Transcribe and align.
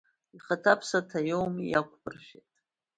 Ихаҭаԥсаҭа 0.35 1.19
иоуми, 1.29 1.67
иақәбыршәеит! 1.69 2.47